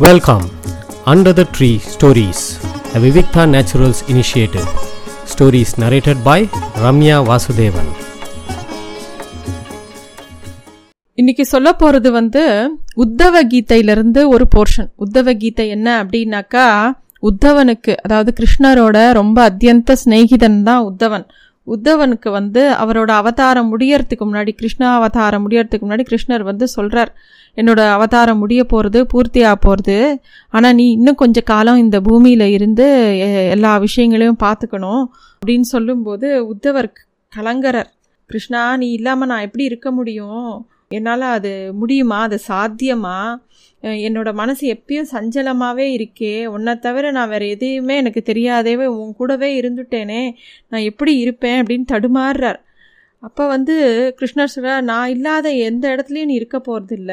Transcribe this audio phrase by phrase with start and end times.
[0.00, 0.44] Welcome
[1.06, 2.42] under the tree stories
[2.92, 4.68] the Vivikta naturals initiative
[5.26, 6.46] Stories narrated by
[6.82, 7.90] Ramya Vasudevan
[11.18, 12.42] இன்னைக்கு சொல்ல போறது வந்து
[12.96, 16.66] உத்தவ கீதையிலிருந்து ஒரு போர்ஷன் உத்தவ கீதை என்ன அப்படின்னாக்கா
[17.22, 21.26] உத்தவனுக்கு அதாவது கிருஷ்ணரோட ரொம்ப அத்தியந்த சிநேகிதன் தான் உத்தவன்.
[21.66, 27.12] உத்தவனுக்கு வந்து அவரோட அவதாரம் முடியறதுக்கு முன்னாடி கிருஷ்ணா அவதாரம் முடியறதுக்கு முன்னாடி கிருஷ்ணர் வந்து சொல்கிறார்
[27.56, 30.20] என்னோட அவதாரம் முடிய போகிறது பூர்த்தியாக போகிறது
[30.50, 32.86] ஆனால் நீ இன்னும் கொஞ்ச காலம் இந்த பூமியில் இருந்து
[33.50, 35.04] எல்லா விஷயங்களையும் பார்த்துக்கணும்.
[35.40, 36.88] அப்படின்னு சொல்லும்போது உத்தவர்
[37.32, 37.90] கலங்கரர்
[38.26, 40.66] கிருஷ்ணா நீ இல்லாமல் நான் எப்படி இருக்க முடியும்?
[40.88, 42.20] என்னால் அது முடியுமா?
[42.20, 43.18] அது சாத்தியமா?
[43.82, 46.34] என்னோட மனசு எப்பயும் சஞ்சலமாகவே இருக்கே.
[46.46, 50.22] உன்னை தவிர நான் வேறு எதையுமே எனக்கு தெரியாதேவே உன் கூடவே இருந்துட்டேனே.
[50.68, 52.60] நான் எப்படி இருப்பேன் அப்படின்னு தடுமாறுறார்.
[53.22, 53.74] அப்போ வந்து
[54.20, 57.12] கிருஷ்ணர் சொல்றார் நான் இல்லாத எந்த இடத்துலையும் நீ இருக்க போகிறதில்ல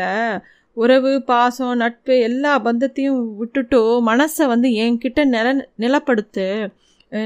[0.77, 3.79] உறவு பாசம் நட்பு எல்லா பந்தத்தையும் விட்டுட்டு
[4.11, 5.47] மனசை வந்து என்கிட்ட நில
[5.79, 6.45] நிலப்படுத்து.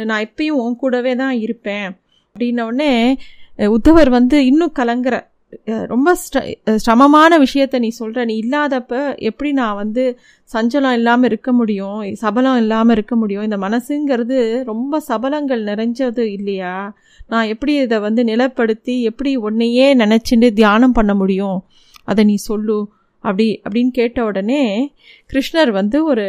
[0.06, 1.88] நான் எப்பயும் உன் கூடவே தான் இருப்பேன்.
[2.28, 2.92] அப்படின்ன உடனே
[3.58, 5.16] உத்தவர் வந்து இன்னும் கலங்குற
[5.88, 6.09] ரொம்ப
[6.84, 8.94] சிரமமான விஷயத்த நீ சொல்கிற நீ இல்லாதப்ப
[9.30, 10.04] எப்படி நான் வந்து
[10.50, 12.00] சஞ்சலம் இல்லாமல் இருக்க முடியும்?
[12.14, 13.44] சபலம் இல்லாமல் இருக்க முடியும்?
[13.44, 16.76] இந்த மனசுங்கிறது ரொம்ப சபலங்கள் நிறைஞ்சது இல்லையா?
[17.28, 21.58] நான் எப்படி இதை வந்து நிலப்படுத்தி எப்படி உன்னையே நினச்சிட்டு தியானம் பண்ண முடியும்?
[22.04, 22.80] அதை நீ சொல்லு.
[23.23, 24.62] அப்படி அப்படின்னு கேட்ட உடனே
[25.34, 26.26] கிருஷ்ணர் வந்து ஒரு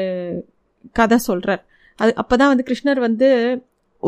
[0.92, 1.62] கதை சொல்கிறார்
[1.98, 3.28] அது அப்போ தான் வந்து கிருஷ்ணர் வந்து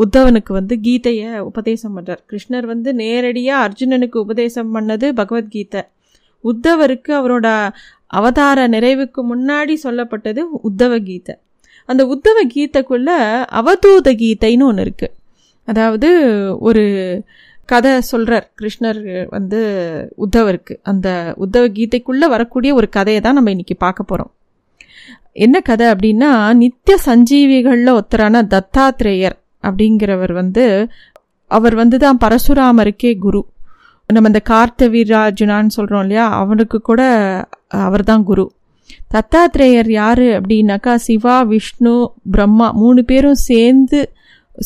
[0.03, 5.81] உத்தவனுக்கு வந்து கீதையை உபதேசம் பண்ணுறார் கிருஷ்ணர் வந்து நேரடியாக அர்ஜுனனுக்கு உபதேசம் பண்ணது பகவத்கீதை.
[6.43, 7.47] உத்தவருக்கு அவரோட
[8.19, 11.35] அவதார நிறைவுக்கு முன்னாடி சொல்லப்பட்டது உத்தவ கீதை
[11.89, 13.09] அந்த உத்தவ கீதைக்குள்ள
[13.59, 15.13] அவதூத கீதைன்னு ஒன்று இருக்குது
[15.67, 16.09] அதாவது
[16.59, 16.83] ஒரு
[17.65, 19.59] கதை சொல்கிறார் கிருஷ்ணர் வந்து
[20.25, 20.73] உத்தவருக்கு.
[20.83, 24.31] அந்த உத்தவ கீதைக்குள்ளே வரக்கூடிய ஒரு கதையை தான் நம்ம இன்னைக்கு பார்க்க போகிறோம்
[25.45, 26.29] என்ன கதை அப்படின்னா
[26.61, 29.37] நித்திய சஞ்சீவிகளில் ஒருத்தரான தத்தாத்ரேயர்.
[29.67, 30.65] அப்படிங்கிறவர் வந்து
[31.51, 33.41] அவர் வந்து தான் பரசுராமருக்கே குரு.
[34.09, 37.01] நம்ம இந்த கார்த்தவீரார்ஜுனான்னு சொல்கிறோம் இல்லையா அவனுக்கு கூட
[37.85, 38.45] அவர் தான் குரு.
[39.13, 41.95] தத்தாத்ரேயர் யார் அப்படின்னாக்கா சிவா விஷ்ணு
[42.35, 43.99] பிரம்மா மூணு பேரும் சேர்ந்து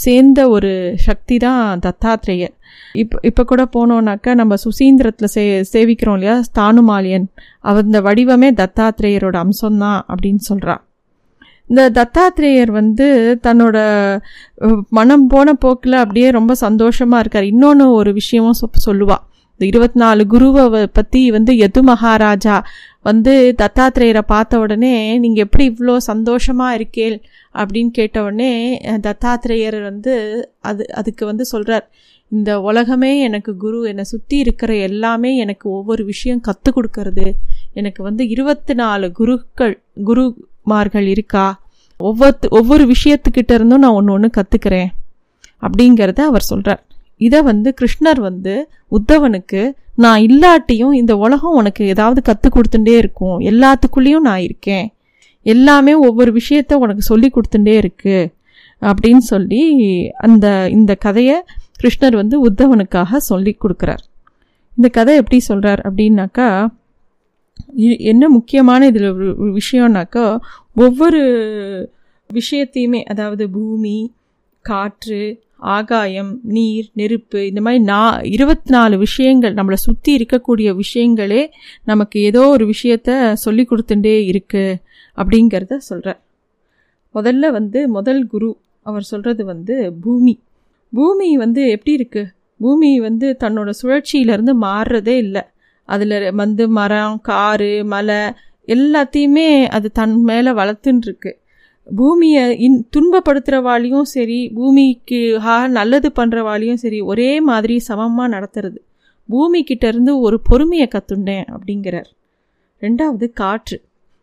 [0.03, 0.71] சேர்ந்த ஒரு
[1.05, 2.53] சக்தி தான் தத்தாத்ரேயர்.
[3.01, 5.43] இப்போ இப்போ கூட போனோம்னாக்கா நம்ம சுசீந்திரத்தில் சே
[5.73, 7.27] சேவிக்கிறோம் இல்லையா ஸ்தானுமாலியன்.
[7.69, 10.81] அவர் இந்த வடிவமே தத்தாத்ரேயரோட அம்சம்தான் அப்படின்னு சொல்கிறான்
[11.71, 13.77] இந்த தத்தாத்ரேயர் வந்து தன்னோட
[14.89, 17.43] மனம் போன போக்கில் அப்படியே ரொம்ப சந்தோஷமாக இருக்கார்.
[17.43, 22.63] இன்னொன்று ஒரு விஷயமும் சொ- சொல்லுவாள் இந்த இருபத்தி நாலு குருவை பற்றி வந்து எது மகாராஜா
[23.03, 27.21] வந்து தத்தாத்ரேயரை பார்த்த உடனே நீங்கள் எப்படி இவ்வளோ சந்தோஷமாக இருக்கேள்?
[27.55, 30.13] அப்படின்னு கேட்ட உடனே தத்தாத்திரேயர் தத்தாத்ரேயர் வந்து
[30.59, 31.89] அது அதுக்கு வந்து சொல்கிறார்
[32.29, 37.31] இந்த உலகமே எனக்கு குரு என்னை சுற்றி இருக்கிற எல்லாமே எனக்கு ஒவ்வொரு விஷயம் கற்றுக் கொடுக்கறது.
[37.73, 41.61] எனக்கு வந்து இருபத்தி நாலு குருக்கள் குருமார்கள் இருக்கா?
[41.97, 44.87] ஒவ்வொரு ஒவ்வொரு விஷயத்துக்கிட்ட இருந்தும் நான் ஒன்று ஒன்று கற்றுக்கிறேன்
[45.61, 46.83] அப்படிங்கிறத அவர் சொல்கிறார்
[47.17, 53.39] இதை வந்து கிருஷ்ணர் வந்து உத்தவனுக்கு நான் இல்லாட்டியும் இந்த உலகம் உனக்கு ஏதாவது கற்றுக் கொடுத்துட்டே இருக்கும்.
[53.39, 54.93] எல்லாத்துக்குள்ளேயும் நான் இருக்கேன்.
[55.41, 58.33] எல்லாமே ஒவ்வொரு விஷயத்த உனக்கு சொல்லி கொடுத்துட்டே இருக்கு.
[58.81, 59.63] அப்படின்னு சொல்லி
[60.11, 61.41] அந்த இந்த கதையை
[61.81, 64.03] கிருஷ்ணர் வந்து உத்தவனுக்காக சொல்லி கொடுக்குறார்.
[64.75, 66.67] இந்த கதை எப்படி சொல்கிறார் அப்படின்னாக்கா
[68.03, 70.25] என்ன முக்கியமான இதில் ஒரு விஷயம்னாக்கா
[70.75, 71.21] ஒவ்வொரு
[72.29, 73.95] விஷயத்தையுமே அதாவது பூமி
[74.65, 75.21] காற்று
[75.57, 81.41] ஆகாயம் நீர் நெருப்பு இந்த மாதிரி நா இருபத்தி நாலு விஷயங்கள் நம்மளை சுற்றி இருக்கக்கூடிய விஷயங்களே
[81.83, 84.79] நமக்கு ஏதோ ஒரு விஷயத்த சொல்லி கொடுத்துட்டே இருக்குது
[85.17, 86.21] அப்படிங்கிறத சொல்கிறார்
[87.15, 88.49] முதல்ல வந்து முதல் குரு
[88.85, 90.33] அவர் சொல்கிறது வந்து பூமி.
[90.93, 95.43] பூமி வந்து எப்படி இருக்குது பூமி வந்து தன்னோட சுழற்சியிலேருந்து மாறுறதே இல்லை.
[95.85, 98.21] அதில் வந்து மரம் காரு மலை
[98.67, 101.31] எல்லாத்தையுமே அது தன் மேலே வளர்த்துன்ருக்கு.
[101.95, 108.77] பூமியை இன் துன்பப்படுத்துகிறவாளையும் சரி பூமிக்கு ஹா நல்லது பண்ணுறவாளையும் சரி ஒரே மாதிரி சமமாக நடத்துறது.
[109.27, 109.65] பூமி
[110.05, 112.09] ஒரு பொறுமையை கற்றுண்டேன் அப்படிங்கிறார்.
[112.81, 113.81] ரெண்டாவது காற்று.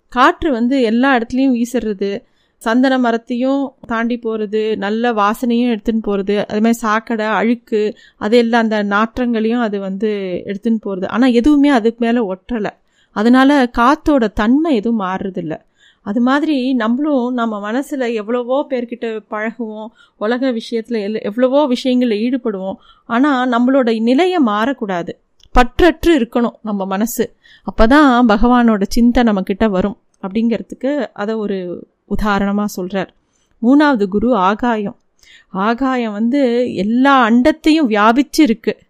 [0.08, 2.22] காற்று வந்து எல்லா இடத்துலையும் வீசுறது
[2.62, 7.80] சந்தன மரத்தையும் தாண்டி போகிறது நல்ல வாசனையும் எடுத்துன்னு போகிறது அது மாதிரி சாக்கடை அழுக்கு
[8.16, 10.10] அது எல்லாம் அந்த நாற்றங்களையும் அது வந்து
[10.50, 12.72] எடுத்துன்னு போகிறது ஆனால் எதுவுமே அதுக்கு மேலே ஒட்டலை.
[13.16, 15.54] அதனால் காற்றோட தன்மை எதுவும் மாறுறதில்ல.
[16.06, 19.88] அது மாதிரி நம்மளும் நம்ம மனசில் எவ்வளவோ பேர்கிட்ட பழகுவோம்
[20.20, 22.78] உலக விஷயத்தில் எல் எவ்வளவோ விஷயங்களில் ஈடுபடுவோம்.
[23.08, 25.12] ஆனால் நம்மளோட நிலையை மாறக்கூடாது.
[25.54, 27.24] பற்றற்று இருக்கணும் நம்ம மனசு.
[27.66, 29.96] அப்போ தான் பகவானோட சிந்தை நம்மக்கிட்ட வரும்.
[30.22, 31.58] அப்படிங்கிறதுக்கு அதை ஒரு
[32.14, 33.10] உதாரணமாக சொல்கிறார்
[33.62, 34.96] மூணாவது குரு ஆகாயம்.
[35.66, 36.40] ஆகாயம் வந்து
[36.84, 38.82] எல்லா அண்டத்தையும் வியாபிச்சு இருக்குது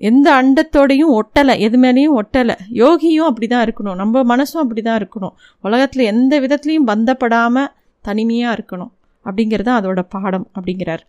[0.00, 2.54] எந்த அண்டத்தோடையும் ஒட்டலை எது மேலேயும் ஒட்டலை.
[2.82, 3.94] யோகியும் அப்படி தான் இருக்கணும்.
[3.94, 5.34] நம்ம மனசும் அப்படி தான் இருக்கணும்.
[5.64, 7.70] உலகத்தில் எந்த விதத்துலையும் பந்தப்படாமல்
[8.04, 8.92] தனிமையாக இருக்கணும்.
[9.26, 11.02] அப்படிங்கிறது தான் அதோட பாடம் அப்படிங்கிறார்.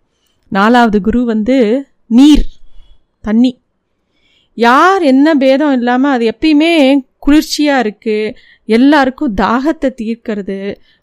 [0.51, 1.57] நாலாவது குரு வந்து
[2.17, 2.45] நீர்
[3.23, 3.51] தண்ணி.
[4.57, 6.73] யார் என்ன பேதம் இல்லாமல் அது எப்பயுமே
[7.23, 8.33] குளிர்ச்சியாக இருக்குது
[8.77, 10.59] எல்லாருக்கும் தாகத்தை தீர்க்கிறது.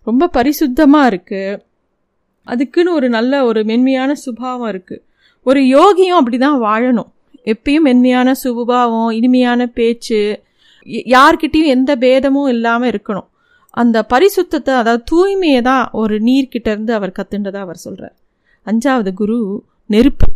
[0.07, 1.59] ரொம்ப பரிசுத்தமாக இருக்குது
[2.47, 5.03] அதுக்குன்னு ஒரு நல்ல ஒரு மென்மையான சுபாவம் இருக்குது
[5.47, 7.11] ஒரு யோகியும் அப்படி தான் வாழணும்.
[7.53, 10.21] எப்பயும் மென்மையான சுபாவம் இனிமையான பேச்சு
[11.15, 13.29] யார்கிட்டேயும் எந்த பேதமும் இல்லாமல் இருக்கணும்.
[13.81, 18.15] அந்த பரிசுத்தத்தை அதாவது தூய்மையை தான் ஒரு நீர்கிட்டேருந்து அவர் கத்துன்றதா அவர் சொல்கிறார்
[18.67, 19.37] அஞ்சாவது குரு
[19.95, 20.29] நெருப்பு.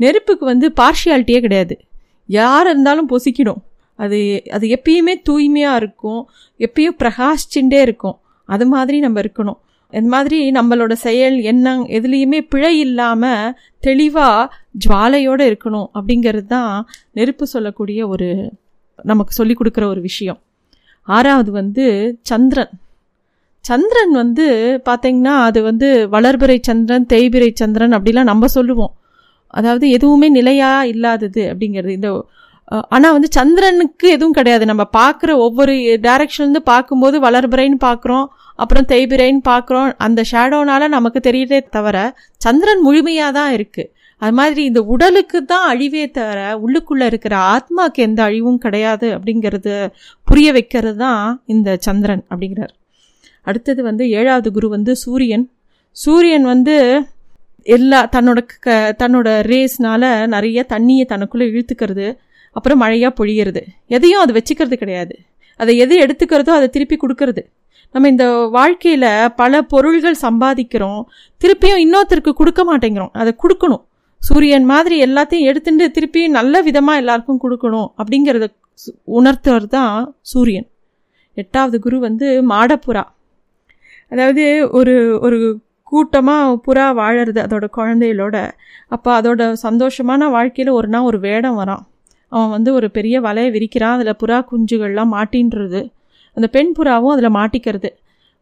[0.00, 1.74] நெருப்புக்கு வந்து பார்ஷியாலிட்டியே கிடையாது.
[2.28, 3.60] யார் இருந்தாலும் பொசிக்கிடும்
[3.96, 6.22] அது அது எப்பயுமே தூய்மையாக இருக்கும்.
[6.58, 8.18] எப்பயும் பிரகாஷிச்சுட்டே இருக்கும்.
[8.44, 9.58] அது மாதிரி நம்ம இருக்கணும்.
[9.92, 14.54] இந்த மாதிரி நம்மளோட செயல் எண்ணம் எதுலேயுமே பிழை இல்லாமல் தெளிவாக
[14.84, 18.28] ஜுவாலையோடு இருக்கணும் அப்படிங்கிறது தான் நெருப்பு சொல்லக்கூடிய ஒரு
[19.02, 20.40] நமக்கு சொல்லி கொடுக்குற ஒரு விஷயம்.
[21.02, 21.84] ஆறாவது வந்து
[22.22, 22.72] சந்திரன்.
[23.64, 24.46] சந்திரன் வந்து
[24.84, 28.92] பார்த்தீங்கன்னா அது வந்து வளர்பிறை சந்திரன் தேய்பிறை சந்திரன் அப்படிலாம் நம்ம சொல்லுவோம்.
[29.46, 31.88] அதாவது எதுவுமே நிலையாக இல்லாதது அப்படிங்கிறது.
[31.88, 32.10] இந்த
[32.94, 34.64] ஆனால் வந்து சந்திரனுக்கு எதுவும் கிடையாது.
[34.70, 35.74] நம்ம பார்க்குற ஒவ்வொரு
[36.06, 38.26] டைரக்ஷன்லேருந்து பார்க்கும்போது வளர்பிறைன்னு பார்க்குறோம்
[38.62, 39.90] அப்புறம் தேய்பிரைன்னு பார்க்குறோம்.
[40.06, 41.98] அந்த ஷேடோனால நமக்கு தெரியறதே தவிர
[42.46, 43.90] சந்திரன் முழுமையாக தான் இருக்குது
[44.22, 49.74] அது மாதிரி இந்த உடலுக்கு தான் அழிவே தவிர உள்ளுக்குள்ளே இருக்கிற ஆத்மாக்கு எந்த அழிவும் கிடையாது அப்படிங்கிறது
[50.28, 51.24] புரிய வைக்கிறது தான்
[51.54, 52.72] இந்த சந்திரன் அப்படிங்கிறார்.
[53.46, 55.44] அடுத்தது வந்து ஏழாவது குரு வந்து சூரியன்.
[55.96, 56.76] சூரியன் வந்து
[57.66, 60.02] எல்லா தன்னோட க தன்னோட ரேஸ்னால
[60.34, 62.08] நிறைய தண்ணியை தனக்குள்ளே இழுத்துக்கிறது.
[62.56, 63.62] அப்புறம் மழையாக பொழியிறது.
[63.96, 65.14] எதையும் அது வச்சுக்கிறது கிடையாது.
[65.60, 67.42] அதை எது எடுத்துக்கிறதோ அதை திருப்பி கொடுக்கறது.
[67.94, 68.26] நம்ம இந்த
[68.56, 69.10] வாழ்க்கையில்
[69.40, 71.02] பல பொருள்கள் சம்பாதிக்கிறோம்
[71.42, 73.12] திருப்பியும் இன்னொருத்தருக்கு கொடுக்க மாட்டேங்கிறோம்.
[73.20, 73.82] அதை கொடுக்கணும்.
[74.20, 78.46] சூரியன் மாதிரி எல்லாத்தையும் எடுத்துட்டு திருப்பி நல்ல விதமாக எல்லாருக்கும் கொடுக்கணும் அப்படிங்கிறத
[79.18, 79.92] உணர்த்துவர் தான்
[80.32, 80.68] சூரியன்.
[81.42, 83.04] எட்டாவது குரு வந்து மாடப்புறா.
[84.12, 84.44] அதாவது
[84.78, 84.94] ஒரு
[85.26, 85.38] ஒரு
[85.90, 88.36] கூட்டமாக புறா வாழறது அதோட குழந்தைகளோட.
[88.94, 91.84] அப்போ அதோட சந்தோஷமான வாழ்க்கையில் ஒரு நாள் ஒரு வேடம் வரான்.
[92.36, 95.80] அவன் வந்து ஒரு பெரிய வலையை விரிக்கிறான் அதில் புறா குஞ்சுகள்லாம் மாட்டின்றது.
[96.36, 97.90] அந்த பெண் புறாவும் அதில் மாட்டிக்கிறது.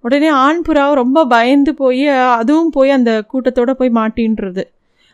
[0.01, 2.07] உடனே ஆண் புறாவும் ரொம்ப பயந்து போய்
[2.39, 4.63] அதுவும் போய் அந்த கூட்டத்தோடு போய் மாட்டின்றது.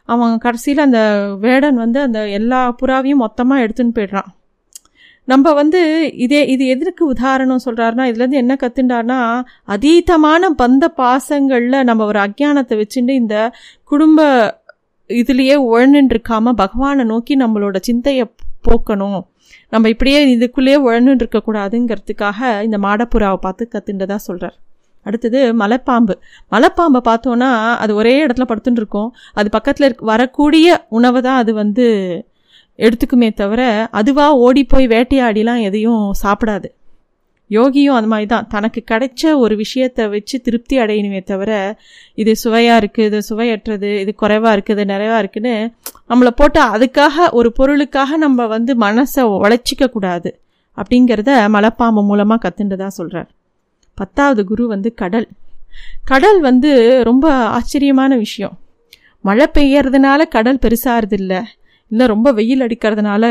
[0.05, 1.01] அவன் கடைசியில் அந்த
[1.41, 4.31] வேடன் வந்து அந்த எல்லா புறாவையும் மொத்தமாக எடுத்துன்னு போயிடுறான்.
[5.25, 5.81] நம்ம வந்து
[6.17, 9.19] இதே இது எதற்கு உதாரணம் சொல்கிறாருன்னா இதுலேருந்து என்ன கற்றுண்டார்னா
[9.69, 13.37] அதீதமான பந்த பாசங்களில் நம்ம ஒரு அக்ஞானத்தை வச்சுட்டு இந்த
[13.85, 14.27] குடும்ப
[15.11, 18.25] இதுலேயே உழந்துட்டு பகவானை நோக்கி நம்மளோட சிந்தையை
[18.69, 19.21] போக்கணும்.
[19.69, 24.57] நம்ம இப்படியே இதுக்குள்ளேயே உழன்னு இருக்கக்கூடாதுங்கிறதுக்காக இந்த மாடப்புறாவை பார்த்து கத்துண்டதாக சொல்கிறார்
[25.03, 26.15] அடுத்தது மலைப்பாம்பு.
[26.53, 29.15] மலைப்பாம்பை பார்த்தோன்னா அது ஒரே இடத்துல படுத்துட்டு இருக்கும்.
[29.35, 31.87] அது பக்கத்தில் இருக்க வரக்கூடிய உணவை தான் அது வந்து
[32.79, 36.69] எடுத்துக்குமே தவிர அதுவாக ஓடி போய் வேட்டையாடிலாம் எதையும் சாப்பிடாது.
[37.51, 41.51] யோகியும் அது மாதிரி தான் தனக்கு கிடைச்ச ஒரு விஷயத்தை வச்சு திருப்தி அடையணுமே தவிர
[42.15, 45.55] இது சுவையாக இருக்குது இது சுவையற்றது இது குறைவாக இருக்குது இது நிறைவாக இருக்குதுன்னு
[46.11, 50.31] நம்மளை போட்டு அதுக்காக ஒரு பொருளுக்காக நம்ம வந்து மனசை உழைச்சிக்க கூடாது.
[50.79, 53.31] அப்படிங்கிறத மலைப்பாம்பு மூலமாக கத்துன்றதா சொல்கிறார்
[53.99, 55.27] பத்தாவது குரு வந்து கடல்.
[56.11, 56.71] கடல் வந்து
[57.09, 57.27] ரொம்ப
[57.57, 58.55] ஆச்சரியமான விஷயம்.
[59.25, 61.35] மழை பெய்யறதுனால கடல் பெருசாகிறதில்ல
[61.91, 63.25] இல்லை ரொம்ப வெயில் அடிக்கிறதுனால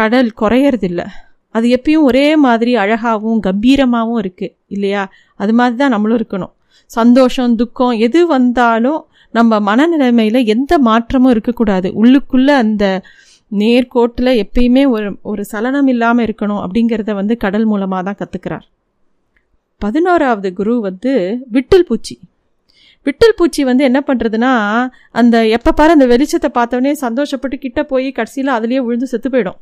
[0.00, 1.06] கடல் குறையறதில்லை.
[1.56, 5.02] அது எப்பயும் ஒரே மாதிரி அழகாகவும் கம்பீரமாகவும் இருக்குது இல்லையா?
[5.42, 6.52] அது மாதிரி தான் நம்மளும் இருக்கணும்.
[6.90, 9.00] சந்தோஷம் துக்கம் எது வந்தாலும்
[9.34, 11.88] நம்ம மனநிலைமையில் எந்த மாற்றமும் இருக்கக்கூடாது.
[12.00, 12.84] உள்ளுக்குள்ளே அந்த
[13.52, 18.66] நேர்கோட்டில் எப்பயுமே ஒரு ஒரு சலனம் இல்லாமல் இருக்கணும் அப்படிங்கிறத வந்து கடல் மூலமாக தான் கற்றுக்கிறார்
[19.80, 21.12] பதினோராவது குரு வந்து
[21.54, 22.14] விட்டில் பூச்சி.
[23.06, 24.52] விட்டில் பூச்சி வந்து என்ன பண்ணுறதுன்னா
[25.20, 29.58] அந்த எப்போ பாரு அந்த வெளிச்சத்தை பார்த்தோன்னே சந்தோஷப்பட்டு கிட்டே போய் கடைசியில் அதுலேயே விழுந்து செத்து போயிடும்.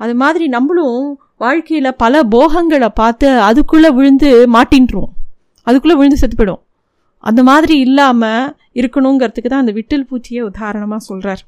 [0.00, 0.98] அது மாதிரி நம்மளும்
[1.36, 5.14] வாழ்க்கையில் பல போகங்களை பார்த்து அதுக்குள்ளே விழுந்து மாட்டின்ட்டுருவோம்
[5.66, 6.62] அதுக்குள்ளே விழுந்து செத்து போயிடும்
[7.18, 11.42] அந்த மாதிரி இல்லாமல் இருக்கணுங்கிறதுக்கு தான் அந்த விட்டில் பூச்சியை உதாரணமாக சொல்கிறார்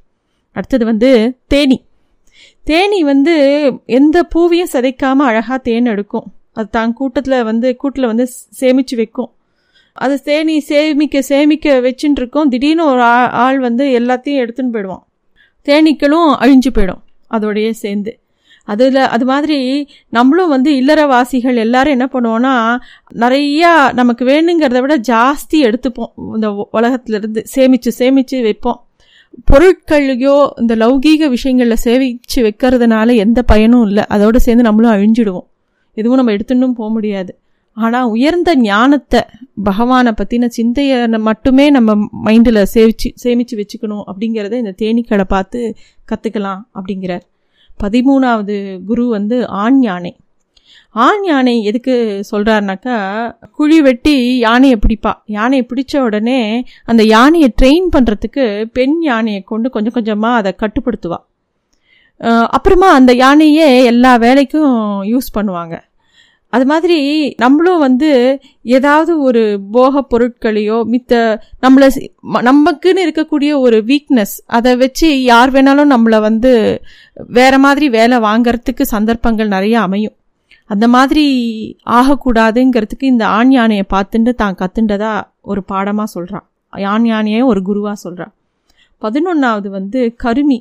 [0.57, 1.11] அடுத்தது வந்து
[1.47, 1.79] தேனி.
[2.65, 3.35] தேனி வந்து
[3.87, 6.27] எந்த பூவையும் சிதைக்காமல் அழகாக தேன் எடுக்கும்.
[6.53, 9.31] அது தான் கூட்டத்தில் வந்து கூட்டில் வந்து சேமித்து வைக்கும்.
[9.93, 13.03] அது தேனி சேமிக்க சேமிக்க வச்சுட்டு இருக்கோம் திடீர்னு ஒரு
[13.45, 15.05] ஆள் வந்து எல்லாத்தையும் எடுத்துன்னு போயிடுவான்.
[15.67, 17.03] தேனீக்களும் அழிஞ்சு போயிடும்.
[17.31, 18.13] அதோடையே சேர்ந்து.
[18.69, 19.59] அதில் அது மாதிரி
[20.17, 22.55] நம்மளும் வந்து இல்லறவாசிகள் எல்லாரும் என்ன பண்ணுவோன்னா
[23.23, 26.13] நிறையா நமக்கு வேணுங்கிறத விட ஜாஸ்தி எடுத்துப்போம்.
[26.37, 28.81] இந்த உலகத்துலேருந்து சேமித்து சேமித்து வைப்போம்.
[29.51, 34.05] பொருட்களையோ இந்த லௌகீக விஷயங்களில் சேமித்து வைக்கிறதுனால எந்த பயனும் இல்லை.
[34.15, 35.47] அதோடு சேர்ந்து நம்மளும் அழிஞ்சிடுவோம்.
[35.97, 37.33] எதுவும் நம்ம எடுத்துட்டும் போக முடியாது.
[37.77, 39.21] ஆனால் உயர்ந்த ஞானத்தை
[39.69, 40.97] பகவானை பற்றின சிந்தையை
[41.29, 41.95] மட்டுமே நம்ம
[42.27, 45.61] மைண்டில் சேமிச்சு சேமித்து வச்சுக்கணும் அப்படிங்கிறத இந்த தேனீக்களை பார்த்து
[46.11, 47.25] கற்றுக்கலாம் அப்படிங்கிறார்.
[47.85, 48.57] பதிமூணாவது
[48.91, 50.13] குரு வந்து ஆண் யானை.
[51.05, 51.95] ஆண் யானை எதுக்கு
[52.31, 52.97] சொல்கிறாருனாக்கா
[53.59, 55.13] குழி வெட்டி யானையை பிடிப்பா.
[55.37, 56.41] யானையை பிடிச்ச உடனே
[56.91, 58.45] அந்த யானையை ட்ரெயின் பண்ணுறதுக்கு
[58.79, 61.25] பெண் யானையை கொண்டு கொஞ்சம் கொஞ்சமாக அதை கட்டுப்படுத்துவாள்
[62.57, 64.75] அப்புறமா அந்த யானையே எல்லா வேலைக்கும்
[65.13, 65.75] யூஸ் பண்ணுவாங்க.
[66.53, 66.97] அது மாதிரி
[67.43, 68.09] நம்மளும் வந்து
[68.77, 69.43] ஏதாவது ஒரு
[69.73, 71.13] போக பொருட்களையோ மித்த
[71.65, 71.89] நம்மளை
[72.49, 76.53] நமக்குன்னு இருக்கக்கூடிய ஒரு வீக்னஸ் அதை வச்சு யார் வேணாலும் நம்மளை வந்து
[77.39, 80.17] வேற மாதிரி வேலை வாங்கறதுக்கு சந்தர்ப்பங்கள் நிறைய அமையும்.
[80.67, 81.25] அந்த மாதிரி
[81.99, 86.47] ஆகக்கூடாதுங்கிறதுக்கு இந்த ஆண் யானையை பார்த்துட்டு தான் கத்துண்டதா ஒரு பாடமாக சொல்கிறான்
[86.93, 88.33] ஆண் யானையை ஒரு குருவாக சொல்கிறான்
[89.03, 90.59] பதினொன்றாவது வந்து கருமி.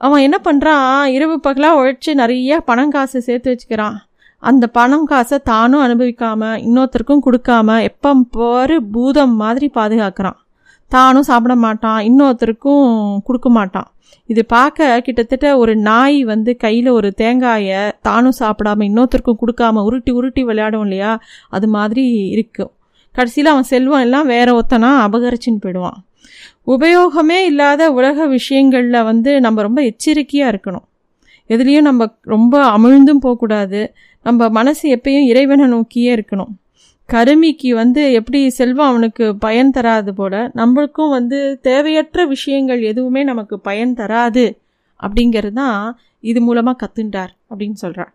[0.00, 3.96] அவன் என்ன பண்ணுறான் இரவு பகலாக உழைச்சி நிறைய பணம் காசு சேர்த்து வச்சுக்கிறான்.
[4.42, 10.38] அந்த பணம் காசை தானும் அனுபவிக்காம இன்னொருத்தருக்கும் கொடுக்காம எப்போ போகிற பூதம் மாதிரி பாதுகாக்கிறான்.
[10.88, 13.88] தானும் சாப்பிட மாட்டான் இன்னொருத்தருக்கும் கொடுக்க மாட்டான்.
[14.26, 20.44] இது பார்க்க கிட்டத்தட்ட ஒரு நாய் வந்து கையில் ஒரு தேங்காயை தானும் சாப்பிடாம இன்னொருத்தருக்கும் கொடுக்காம உருட்டி உருட்டி
[20.44, 21.12] விளையாடும் இல்லையா?
[21.48, 22.04] அது மாதிரி
[22.34, 22.72] இருக்கும்
[23.14, 25.98] கடைசியில் அவன் செல்வம் எல்லாம் வேற ஒத்தனா அபகரிச்சின்னு போயிடுவான்.
[26.66, 30.86] உபயோகமே இல்லாத உலக விஷயங்களில் வந்து நம்ம ரொம்ப எச்சரிக்கையாக இருக்கணும்.
[31.50, 33.80] எதுலேயும் நம்ம ரொம்ப அமிழ்ந்தும் போகக்கூடாது.
[34.26, 36.52] நம்ம மனசு எப்பயும் இறைவனை நோக்கியே இருக்கணும்.
[37.08, 43.94] கருமிக்கு வந்து எப்படி செல்வம் அவனுக்கு பயன் தராது போல நம்மளுக்கும் வந்து தேவையற்ற விஷயங்கள் எதுவுமே நமக்கு பயன்
[43.94, 44.44] தராது
[45.00, 45.78] அப்படிங்கிறது தான்
[46.30, 48.12] இது மூலமாக கத்துண்டார் அப்படின்னு சொல்கிறார்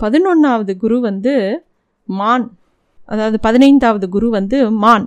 [0.00, 1.34] பதினொன்றாவது குரு வந்து
[2.08, 2.46] மான்.
[3.08, 5.06] அதாவது பதினைந்தாவது குரு வந்து மான்.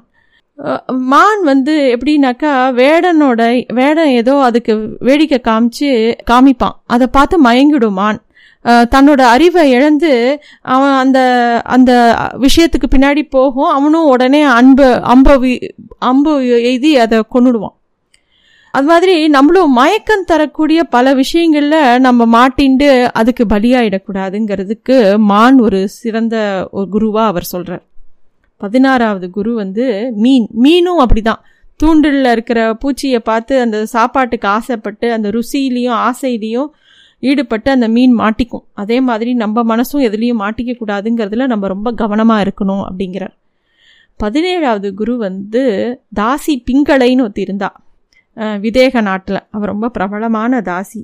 [1.12, 3.42] மான் வந்து எப்படின்னாக்கா வேடனோட
[3.74, 4.74] வேடன் ஏதோ அதுக்கு
[5.08, 5.90] வேடிக்கை காமிச்சு
[6.32, 6.76] காமிப்பான்.
[6.86, 8.20] அதை பார்த்து மயங்கிடும் மான்.
[8.94, 10.12] தன்னோட அறிவை இழந்து
[10.76, 11.20] அவன் அந்த
[11.76, 11.92] அந்த
[12.46, 13.72] விஷயத்துக்கு பின்னாடி போகும்.
[13.78, 15.34] அவனும் உடனே அன்பு அம்பு
[16.12, 16.34] அம்பு
[16.70, 17.76] எய்தி அதை கொன்னுடுவான்.
[18.74, 24.98] அது மாதிரி நம்மளும் மயக்கம் தரக்கூடிய பல விஷயங்களில் நம்ம மாட்டிண்டு அதுக்கு பலியாயிடக்கூடாதுங்கிறதுக்கு
[25.32, 26.38] மான் ஒரு சிறந்த
[26.72, 27.84] ஒரு குருவாக அவர் சொல்கிறார்
[28.58, 29.86] பதினாறாவது குரு வந்து
[30.16, 30.48] மீன்.
[30.64, 31.42] மீனும் அப்படிதான்.
[31.80, 36.70] தூண்டில் இருக்கிற பூச்சியை பார்த்து அந்த சாப்பாட்டுக்கு ஆசைப்பட்டு அந்த ருசியிலையும் ஆசையிலையும்
[37.20, 38.66] ஈடுபட்டு அந்த மீன் மாட்டிக்கும்.
[38.74, 43.36] அதே மாதிரி நம்ம மனசும் எதுலேயும் மாட்டிக்க கூடாதுங்கிறதுல நம்ம ரொம்ப கவனமாக இருக்கணும் அப்படிங்கிறார்.
[44.20, 45.64] பதினேழாவது குரு வந்து
[46.20, 47.70] தாசி பிங்களைன்னு ஒருத்தி இருந்தா.
[48.38, 49.42] விதேக நாட்டில்.
[49.52, 51.02] அவள் ரொம்ப பிரபலமான தாசி.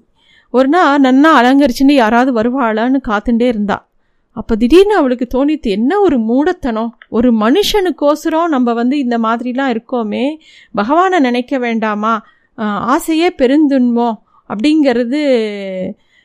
[0.53, 3.83] ஒரு நாள் நன்னா அலங்கரிச்சுன்னு யாராவது வருவாளான்னு காத்துட்டே இருந்தாள்
[4.31, 6.91] அப்போ திடீர்னு அவளுக்கு தோணித்து என்ன ஒரு மூடத்தனம்?
[7.09, 10.25] ஒரு மனுஷனுக்கோசரம் நம்ம வந்து இந்த மாதிரிலாம் இருக்கோமே.
[10.73, 12.13] பகவானை நினைக்க வேண்டாமா?
[12.93, 14.17] ஆசையே பெருந்துன்போம்
[14.49, 15.21] அப்படிங்கிறது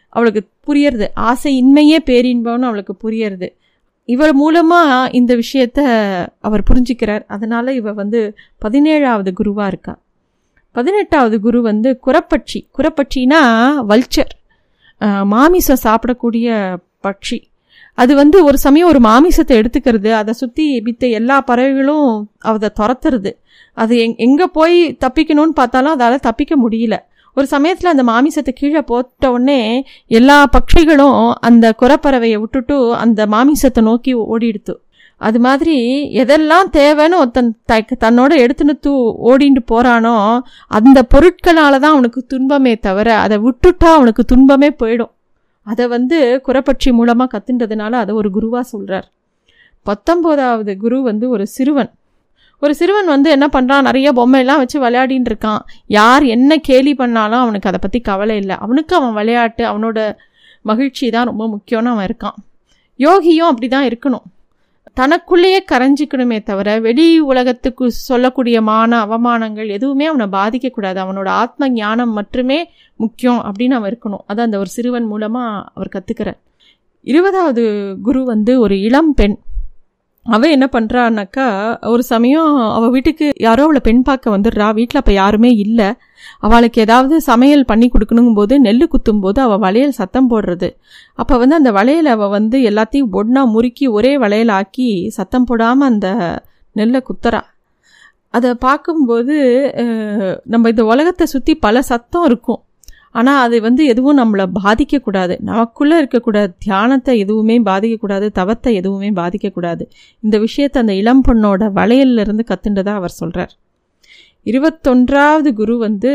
[0.09, 1.07] அவளுக்கு புரியறது.
[1.15, 3.49] ஆசை இன்மையே பேரின்பம்னு அவளுக்கு புரியறது.
[4.05, 5.81] இவர் மூலமாக இந்த விஷயத்த
[6.41, 7.25] அவர் புரிஞ்சுக்கிறார்.
[7.27, 8.21] அதனால் இவ வந்து
[8.65, 9.95] பதினேழாவது குருவாக இருக்கா.
[10.73, 12.61] பதினெட்டாவது குரு வந்து குரப்பட்சி.
[12.79, 13.43] குரப்பட்சினா
[13.91, 14.33] வல்ச்சர்.
[15.25, 17.39] மாமிசம் சாப்பிடக்கூடிய பட்சி.
[17.99, 22.11] அது வந்து ஒரு சமயம் ஒரு மாமிசத்தை எடுத்துக்கிறது அதை சுற்றி வித்த எல்லா பறவைகளும்
[22.53, 23.31] அதை துரத்துறது.
[23.77, 26.97] அது எங் எங்கே போய் தப்பிக்கணும்னு பார்த்தாலும் அதால் தப்பிக்க முடியல.
[27.37, 29.61] ஒரு சமயத்தில் அந்த மாமிசத்தை கீழே போட்ட உடனே
[30.19, 34.75] எல்லா பட்சிகளும் அந்த குரப்பறவையை விட்டுட்டு அந்த மாமிசத்தை நோக்கி ஓடிடுத்து.
[35.21, 35.75] அது மாதிரி
[36.23, 38.95] எதெல்லாம் தேவைன்னு ஒருத்தன் த தன்னோட எடுத்துன்னு தூ
[39.31, 40.17] ஓடிண்டு போகிறானோ
[40.79, 45.13] அந்த பொருட்களால் தான் அவனுக்கு துன்பமே தவிர அதை விட்டுட்டா அவனுக்கு துன்பமே போயிடும்.
[45.67, 49.07] அதை வந்து குரப்பட்சி மூலமாக கத்துன்றதுனால அதை ஒரு குருவாக சொல்கிறார்
[49.87, 51.91] பத்தொம்போதாவது குரு வந்து ஒரு சிறுவன்.
[52.63, 55.61] ஒரு சிறுவன் வந்து என்ன பண்ணுறான் நிறைய பொம்மையெல்லாம் வச்சு விளையாடின்னு இருக்கான்.
[55.99, 58.57] யார் என்ன கேலி பண்ணாலும் அவனுக்கு அதை பற்றி கவலை இல்லை.
[58.65, 59.99] அவனுக்கு அவன் விளையாட்டு அவனோட
[60.71, 62.39] மகிழ்ச்சி தான் ரொம்ப முக்கியம்னு அவன் இருக்கான்.
[63.07, 64.25] யோகியும் அப்படி தான் இருக்கணும்.
[64.99, 70.99] தனக்குள்ளேயே கரைஞ்சிக்கணுமே தவிர வெளி உலகத்துக்கு சொல்லக்கூடிய மான அவமானங்கள் எதுவுமே அவனை பாதிக்கக்கூடாது.
[71.05, 72.59] அவனோட ஆத்ம ஞானம் மட்டுமே
[72.97, 74.25] முக்கியம் அப்படின்னு அவன் இருக்கணும்.
[74.27, 76.39] அதை அந்த ஒரு சிறுவன் மூலமாக அவர் கற்றுக்கிறார்
[77.13, 77.65] இருபதாவது
[78.03, 79.37] குரு வந்து ஒரு இளம் பெண்.
[80.35, 81.47] அவ என்ன பண்ணுறான்னாக்கா
[81.93, 84.67] ஒரு சமயம் அவள் வீட்டுக்கு யாரோ அவளை பெண் பார்க்க வந்துடுறா.
[84.79, 85.89] வீட்டில் அப்போ யாருமே இல்லை.
[86.47, 90.71] அவளுக்கு ஏதாவது சமையல் பண்ணி கொடுக்கணுங்கும் போது நெல் குத்தும் போது அவள் வளையல் சத்தம் போடுறது.
[91.21, 96.09] அப்போ வந்து அந்த வளையல் அவள் வந்து எல்லாத்தையும் ஒன்றா முறுக்கி ஒரே வளையல் ஆக்கி சத்தம் போடாமல் அந்த
[96.77, 97.43] நெல்லை குத்துறா.
[98.35, 99.37] அதை பார்க்கும்போது
[100.53, 102.63] நம்ம இந்த உலகத்தை சுற்றி பல சத்தம் இருக்கும்.
[103.19, 105.35] ஆனால் அது வந்து எதுவும் நம்மளை பாதிக்கக்கூடாது.
[105.51, 109.85] நமக்குள்ளே இருக்கக்கூடாது தியானத்தை எதுவுமே பாதிக்கக்கூடாது தவத்தை எதுவுமே பாதிக்கக்கூடாது.
[110.23, 113.55] இந்த விஷயத்தை அந்த இளம் பொண்ணோட வளையல்லிருந்து கத்துண்டதாக அவர் சொல்கிறார்
[114.47, 116.13] இருபத்தொன்றாவது குரு வந்து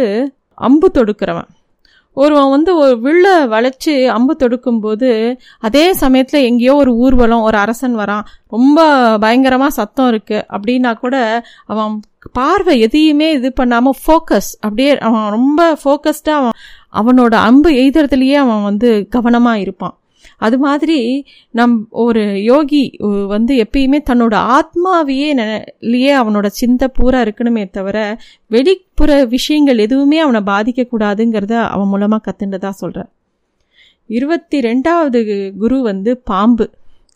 [0.68, 1.50] அம்பு தொடுக்கிறவன்.
[2.18, 5.10] ஒருவன் வந்து ஒரு வில்ல வளைச்சி அம்பு தொடுக்கும்போது
[5.68, 8.26] அதே சமயத்தில் எங்கேயோ ஒரு ஊர்வலம் ஒரு அரசன் வரான்.
[8.56, 8.80] ரொம்ப
[9.24, 11.16] பயங்கரமாக சத்தம் இருக்குது அப்படின்னா கூட
[11.74, 11.94] அவன்
[12.38, 16.58] பார்வை எதையுமே இது பண்ணாமல் ஃபோக்கஸ் அப்படியே அவன் ரொம்ப ஃபோக்கஸ்டாக அவன்
[16.94, 19.96] அவனோட அன்பு எய்தறதுலேயே அவன் வந்து கவனமாக இருப்பான்.
[20.46, 20.98] அது மாதிரி
[21.60, 22.82] நம் ஒரு யோகி
[23.34, 27.98] வந்து எப்பயுமே தன்னோட ஆத்மாவையே நிலையே அவனோட சிந்தை பூரா இருக்கணுமே தவிர
[28.56, 33.12] வெளிப்புற விஷயங்கள் எதுவுமே அவனை பாதிக்கக்கூடாதுங்கிறத அவன் மூலமாக கத்துண்டதா சொல்கிறார்
[34.10, 35.20] இருபத்தி ரெண்டாவது
[35.62, 36.66] குரு வந்து பாம்பு.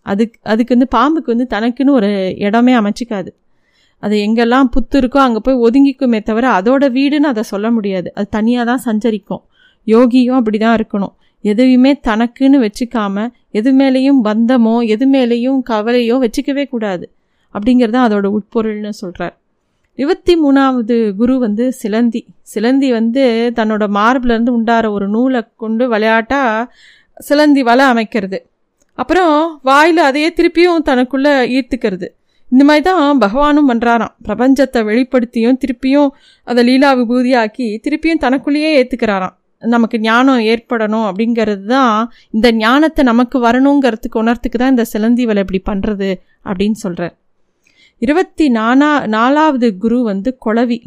[0.05, 2.10] அதுக்கு அதுக்கு வந்து பாம்புக்கு வந்து தனக்குன்னு ஒரு
[2.48, 3.29] இடமே அமைச்சிக்காது.
[4.03, 8.10] அது எங்கெல்லாம் புத்து இருக்கோ அங்கே போய் ஒதுங்கிக்குமே தவிர அதோட வீடுன்னு அதை சொல்ல முடியாது.
[8.17, 9.44] அது தனியாக தான் சஞ்சரிக்கும்.
[9.88, 11.13] யோகியும் அப்படி தான் இருக்கணும்.
[11.44, 13.25] எதையுமே தனக்குன்னு வச்சுக்காம
[13.60, 17.06] எது மேலேயும் பந்தமோ எது மேலேயும் கவலையோ வச்சுக்கவே கூடாது.
[17.56, 19.36] அப்படிங்கிறது தான் அதோட உட்பொருள்னு சொல்கிறார்
[20.00, 22.22] இருபத்தி மூணாவது குரு வந்து சிலந்தி.
[22.54, 23.24] சிலந்தி வந்து
[23.60, 26.68] தன்னோட மார்பிலேருந்து உண்டார ஒரு நூலை கொண்டு விளையாட்டாக
[27.27, 28.39] சிலந்தி வலை அமைக்கிறது.
[28.98, 29.34] அப்புறம்
[29.70, 32.08] வாயில் அதையே திருப்பியும் தனக்குள்ளே ஈர்த்துக்கிறது.
[32.51, 36.10] இந்த மாதிரி தான் பகவானும் பண்ணுறாராம் பிரபஞ்சத்தை வெளிப்படுத்தியும் திருப்பியும்
[36.48, 39.36] அதை லீலா விபூதியாக்கி திருப்பியும் தனக்குள்ளேயே ஏற்றுக்கிறாராம்
[39.67, 41.93] நமக்கு ஞானம் ஏற்படணும் அப்படிங்கிறது தான்
[42.31, 46.10] இந்த ஞானத்தை நமக்கு வரணுங்கிறதுக்கு உணர்த்துக்கு தான் இந்த சிலந்தி வலை இப்படி பண்ணுறது
[46.45, 47.15] அப்படின்னு சொல்கிறார்
[48.01, 50.79] இருபத்தி நானா நாலாவது குரு வந்து குளவி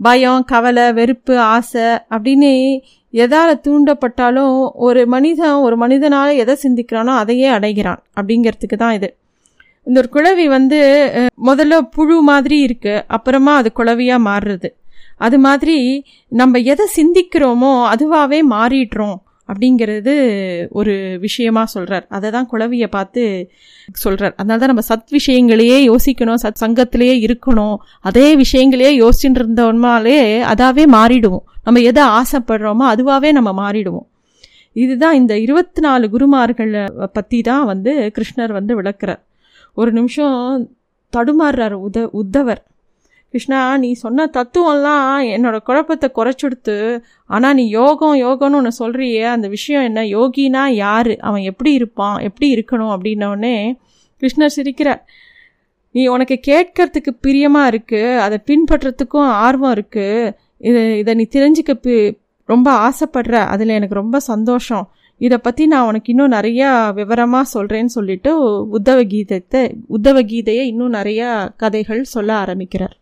[0.00, 2.50] பயம் கவலை வெறுப்பு ஆசை அப்படின்னு
[3.14, 9.08] எதால் தூண்டப்பட்டாலும் ஒரு மனிதன் ஒரு மனிதனால் எதை சிந்திக்கிறானோ அதையே அடைகிறான் அப்படிங்கிறதுக்கு தான் இது.
[9.86, 10.78] இந்த ஒரு குழவி வந்து
[11.46, 14.68] முதல்ல புழு மாதிரி இருக்குது அப்புறமா அது குழவியாக மாறுறது.
[15.20, 15.78] அது மாதிரி
[16.28, 19.16] நம்ம எதை சிந்திக்கிறோமோ அதுவாகவே மாறிடுறோம்
[19.48, 20.12] அப்படிங்கிறது
[20.70, 23.50] ஒரு விஷயமா சொல்கிறார் அதை தான் குழவியை பார்த்து
[23.92, 27.76] சொல்கிறார் அதனால தான் நம்ம சத் விஷயங்களையே யோசிக்கணும் சத் சங்கத்திலேயே இருக்கணும்.
[28.00, 30.18] அதே விஷயங்களையே யோசிச்சுட்டு இருந்தோம்னாலே
[30.52, 31.44] அதாவே மாறிடுவோம்.
[31.64, 34.06] நம்ம எதை ஆசைப்படுறோமோ அதுவாகவே நம்ம மாறிடுவோம்.
[34.72, 39.22] இதுதான் இந்த இருபத்தி நாலு குருமார்களை பற்றி தான் வந்து கிருஷ்ணர் வந்து விளக்குறார்.
[39.74, 40.70] ஒரு நிமிஷம்
[41.12, 42.62] தடுமாறுறார் உத உத்தவர்.
[43.34, 46.76] கிருஷ்ணா நீ சொன்ன தத்துவம்லாம் என்னோட குழப்பத்தை குறைச்சுடுத்து
[47.26, 50.00] ஆனால் நீ யோகம் யோகம்னு ஒன்று சொல்கிறியே அந்த விஷயம் என்ன?
[50.16, 51.12] யோகினா யார்?
[51.28, 52.16] அவன் எப்படி இருப்பான்?
[52.28, 52.92] எப்படி இருக்கணும்?
[52.96, 53.56] அப்படின்னோடனே
[54.22, 55.02] கிருஷ்ணர் சிரிக்கிறார்.
[55.94, 60.32] நீ உனக்கு கேட்கறதுக்கு பிரியமாக இருக்குது அதை பின்பற்றத்துக்கும் ஆர்வம் இருக்குது
[60.68, 61.96] இது இதை நீ தெரிஞ்சுக்க பி
[62.48, 64.84] ரொம்ப ஆசைப்படுற அதில் எனக்கு ரொம்ப சந்தோஷம்.
[65.20, 68.30] இதை பற்றி நான் உனக்கு இன்னும் நிறையா விவரமாக சொல்கிறேன்னு சொல்லிட்டு
[68.78, 69.62] உத்தவ கீதத்தை
[69.96, 72.96] உத்தவ கீதையை இன்னும் நிறையா கதைகள் சொல்ல ஆரம்பிக்கிறார்.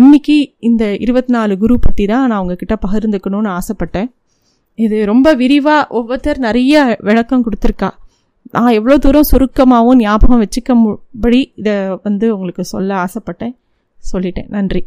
[0.00, 0.36] இன்னைக்கு
[0.68, 4.08] இந்த இருபத்தி நாலு குரு பற்றி தான் நான் உங்ககிட்ட பகிர்ந்துக்கணும்னு ஆசைப்பட்டேன்.
[4.74, 7.90] இது ரொம்ப விரிவாக ஒவ்வொருத்தர் நிறைய விளக்கம் கொடுத்துருக்கா.
[8.56, 13.54] நான் எவ்வளோ தூரம் சுருக்கமாகவும் ஞாபகம் வச்சுக்கபடி இதை வந்து உங்களுக்கு சொல்ல ஆசைப்பட்டேன்.
[14.12, 14.48] சொல்லிட்டேன்.
[14.56, 14.82] நன்றி.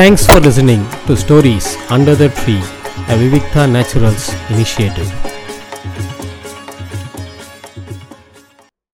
[0.00, 2.58] Thanks for listening to stories under the tree
[3.12, 5.10] a Vivikta naturals initiative